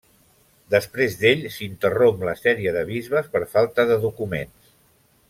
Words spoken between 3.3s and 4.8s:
per falta de documents.